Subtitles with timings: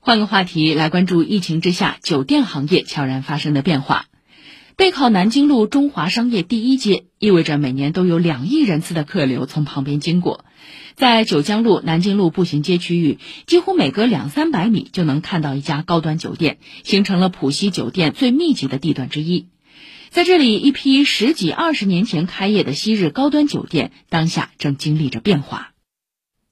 [0.00, 4.06] 换个话题来关注疫情之下酒店行业悄然发生的变化。
[4.76, 10.44] 背靠南京路中华商业第一街，意味着每年都有两亿人次的客流从旁边经过。
[10.94, 19.48] 在九江路、南京路步行街区域，几乎每隔两三百米就能看到一家高端酒店，形成了浦西酒店最密集的地段之一。
[20.10, 25.72] 在这里，一批十几二十年前开业的昔日高端酒店，当下正经历着变化。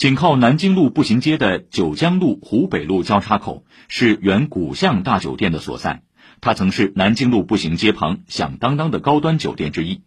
[0.00, 6.00] 紧靠南京路步行街的九江路湖北路交叉口，是原古巷大酒店的所在。
[6.40, 10.00] 它曾是南京路步行街旁响当当的高端酒店之一，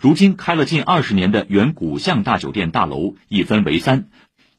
[0.00, 4.08] 如今开了近二十年的原古巷大酒店大楼一分为三，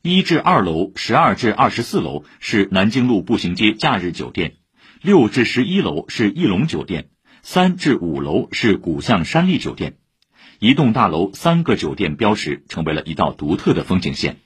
[0.04, 4.58] 一至二楼、十二至二十四楼是南京路步行街假日酒店，
[5.02, 7.10] 六至十一楼是翼龙酒店，
[7.42, 9.98] 三至五楼是古巷山丽酒店，
[10.60, 14.38] 一栋大楼三个酒店标识，成为了一道独特的风景线。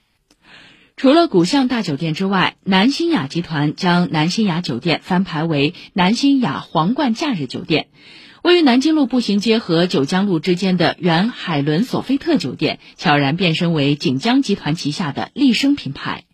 [0.95, 7.87] 除了古象大酒店之外，南新雅集团将南新雅酒店翻牌为南新雅皇冠假日酒店。
[8.43, 16.25] 位于南京路步行街和九江路之间的原海伦索菲特酒店，悄然变身为锦江集团旗下的丽笙品牌。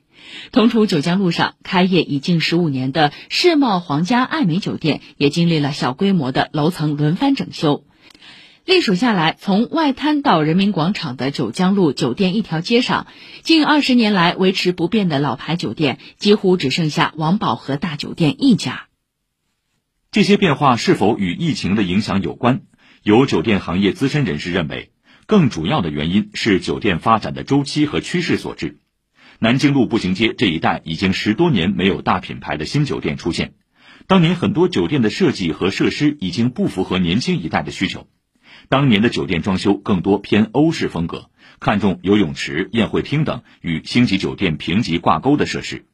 [0.51, 7.85] 同处九江路上开业已近十五年的世贸皇家艾美酒店，也经历了小规模的楼层轮番整修。
[8.69, 13.07] 隶属下来，从外滩到人民广场的九江路酒店一条街上，
[13.41, 18.85] 近二十年来维持不变的老牌酒店，几乎只剩下王宝和大酒店一家。
[20.11, 22.61] 这些变化是否与疫情的影响有关？
[23.01, 24.91] 有酒店行业资深人士认为，
[25.25, 28.77] 更主要的原因是酒店发展的周期和趋势所致。
[29.39, 33.55] 南京路步行街这一带已经十多年没有大品牌的新酒店出现，
[34.05, 38.07] 当年很多酒店的设计和设施已经不符合年轻一代的需求。
[38.67, 45.85] 当年的酒店装修更多偏欧式风格，看重游泳池、宴会厅等与星级酒店评级挂钩的设施，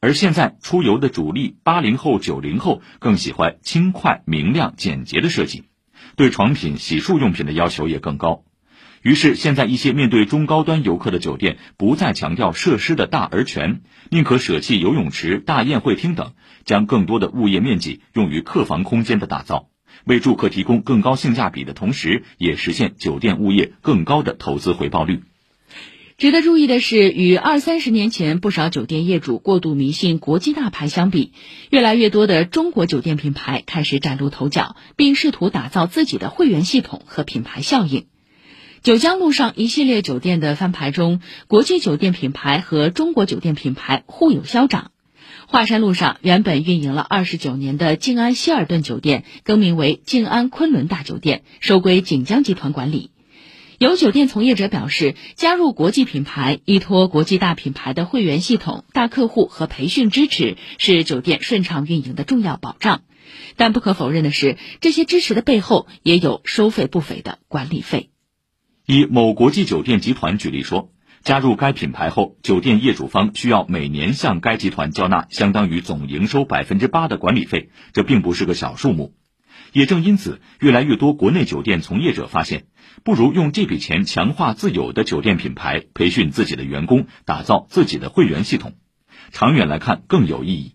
[0.00, 5.64] 而现在出游的主力八零后、九零后更喜欢轻快、明亮、简洁的设计，
[6.16, 8.44] 对床品、洗漱用品的要求也更高。
[9.02, 16.32] 于是，现在一些面对中高端游客的酒店不再强调设施的大而全，宁可舍弃游泳池、大宴会厅等，
[16.64, 19.68] 将更多的物业面积用于客房空间的打造。
[20.04, 25.22] 为住客提供更高性价比的同时，也实现酒店物业更高的投资回报率。
[26.16, 31.32] 值得注意的是，与二三十年前不少酒店业主过度迷信国际大牌相比，
[31.70, 38.06] 越来越多的中国酒店品牌开始崭露头角，并试图打造自己的会员系统和品牌效应。
[38.84, 44.92] 九江路上一系列酒店的翻牌中，国际酒店品牌和中国酒店品牌互有消长。
[45.54, 53.12] 华山路上原本运营了二十九年的静安希尔顿酒店更名为静安昆仑大酒店，收归锦江集团管理。
[53.78, 63.02] 有酒店从业者表示，加入国际品牌，依托国际大品牌的会员系统、大客户和培训支持，是酒店顺畅运营的重要保障。
[63.54, 68.10] 但不可否认的是，这些支持的背后也有收费不菲的管理费。
[68.86, 70.90] 以某国际酒店集团举例说。
[71.24, 79.14] 加入该品牌后，酒店业主方需要每年向该集团交纳相当于总营收百分之八的管理费，这并不是个小数目。
[79.72, 82.66] 也正因此，越来越多国内酒店从业者发现，
[83.04, 88.74] 不如用这笔钱强化自有的酒店品牌，培训自己的员工，打造自己的会员系统，
[89.32, 90.74] 长远来看更有意义。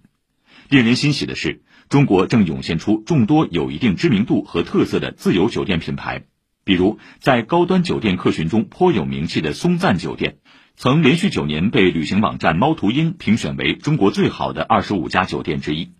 [0.67, 6.23] 令人欣喜的是，中国正涌现出众多有一定知名度和特色的自有酒店品牌。
[6.69, 10.37] 比如，在高端酒店客群中颇有名气的松赞酒店，
[10.75, 15.93] 曾连续九年被旅行网站猫头鹰评选为中国最好的二十五家酒店之一，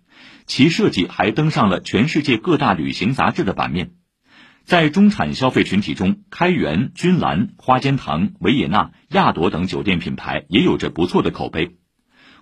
[0.46, 3.90] 其设计还登上了全世界各大旅行杂志的版面。
[4.62, 11.79] 在中产消费群体中，开元、君兰、花间堂、维也纳、亚朵等酒店品牌也有着不错的口碑。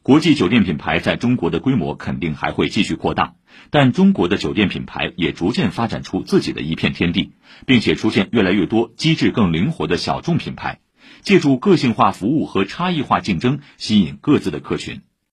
[0.09, 3.35] 国际酒店品牌在中国的规模肯定还会继续扩大，
[3.69, 7.33] 但中国的酒店品牌也逐渐发展出自己的一片天地，
[7.67, 10.81] 并且出现越来越多机制更灵活的小众品牌，
[11.21, 15.03] 借助个性化服务和差异化竞争，吸引各自的客群。